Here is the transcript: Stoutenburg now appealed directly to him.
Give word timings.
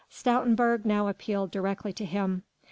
Stoutenburg 0.09 0.83
now 0.83 1.07
appealed 1.09 1.51
directly 1.51 1.93
to 1.93 2.05
him. 2.05 2.41